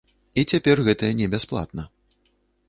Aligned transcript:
І 0.41 0.43
цяпер 0.51 0.81
гэта 0.87 1.09
не 1.19 1.27
бясплатна. 1.35 1.87